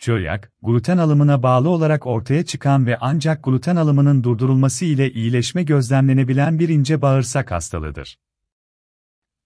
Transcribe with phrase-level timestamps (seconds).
[0.00, 6.58] Çölyak, gluten alımına bağlı olarak ortaya çıkan ve ancak gluten alımının durdurulması ile iyileşme gözlemlenebilen
[6.58, 8.18] bir ince bağırsak hastalığıdır.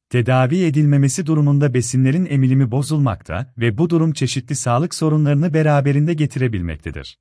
[0.09, 7.19] Tedavi edilmemesi durumunda besinlerin emilimi bozulmakta ve bu durum çeşitli sağlık sorunlarını beraberinde getirebilmektedir.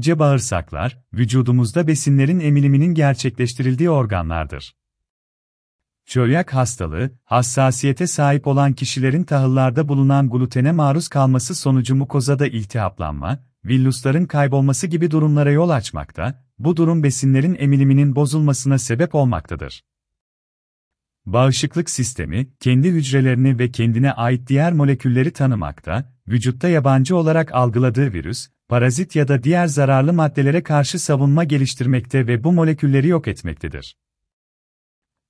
[0.00, 4.74] C bağırsaklar, vücudumuzda besinlerin emiliminin gerçekleştirildiği organlardır.
[6.06, 14.26] Çölyak hastalığı, hassasiyete sahip olan kişilerin tahıllarda bulunan glutene maruz kalması sonucu mukozada iltihaplanma, villusların
[14.26, 19.84] kaybolması gibi durumlara yol açmakta, bu durum besinlerin emiliminin bozulmasına sebep olmaktadır.
[21.26, 28.48] Bağışıklık sistemi, kendi hücrelerini ve kendine ait diğer molekülleri tanımakta, vücutta yabancı olarak algıladığı virüs,
[28.68, 33.96] parazit ya da diğer zararlı maddelere karşı savunma geliştirmekte ve bu molekülleri yok etmektedir.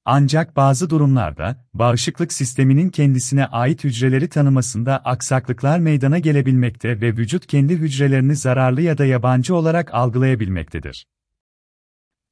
[0.08, 7.76] Ancak bazı durumlarda, bağışıklık sisteminin kendisine ait hücreleri tanımasında aksaklıklar meydana gelebilmekte ve vücut kendi
[7.76, 11.06] hücrelerini zararlı ya da yabancı olarak algılayabilmektedir.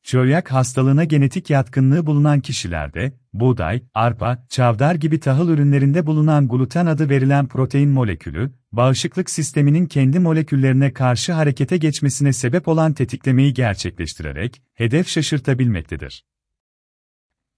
[0.02, 7.08] Çölyak hastalığına genetik yatkınlığı bulunan kişilerde, buğday, arpa, çavdar gibi tahıl ürünlerinde bulunan gluten adı
[7.08, 15.08] verilen protein molekülü, bağışıklık sisteminin kendi moleküllerine karşı harekete geçmesine sebep olan tetiklemeyi gerçekleştirerek, hedef
[15.08, 16.24] şaşırtabilmektedir.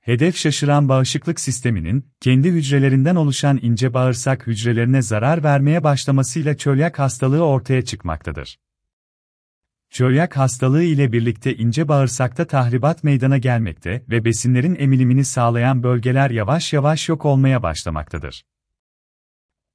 [0.07, 7.45] Hedef şaşıran bağışıklık sisteminin, kendi hücrelerinden oluşan ince bağırsak hücrelerine zarar vermeye başlamasıyla çölyak hastalığı
[7.47, 8.59] ortaya çıkmaktadır.
[9.91, 16.73] Çölyak hastalığı ile birlikte ince bağırsakta tahribat meydana gelmekte ve besinlerin emilimini sağlayan bölgeler yavaş
[16.73, 18.45] yavaş yok olmaya başlamaktadır.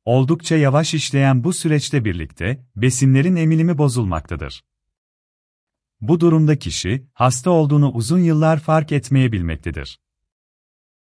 [0.05, 4.63] Oldukça yavaş işleyen bu süreçte birlikte, besinlerin emilimi bozulmaktadır.
[6.01, 9.99] Bu durumda kişi, hasta olduğunu uzun yıllar fark etmeyebilmektedir.